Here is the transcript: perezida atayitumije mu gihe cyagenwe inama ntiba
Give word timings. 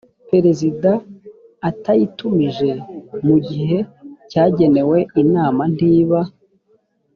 perezida 0.29 0.91
atayitumije 1.69 2.69
mu 3.27 3.37
gihe 3.47 3.77
cyagenwe 4.29 4.99
inama 5.23 5.63
ntiba 5.75 6.21